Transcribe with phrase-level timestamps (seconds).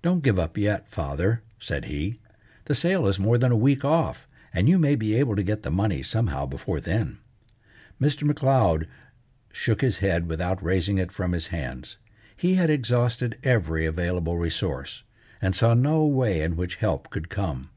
[0.00, 2.18] "Don't give up yet, father," said he.
[2.64, 5.62] "The sale is more than a week off, and you may be able to get
[5.62, 7.18] the money somehow before then."
[8.00, 8.22] Mr.
[8.22, 8.88] M'Leod
[9.52, 11.98] shook his head without raising it from his hands.
[12.34, 15.02] He had exhausted every available resource,
[15.42, 17.68] and saw no way in which help could come.